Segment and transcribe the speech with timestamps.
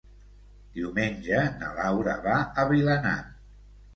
[0.77, 3.31] Diumenge na Laura va a Vilanant.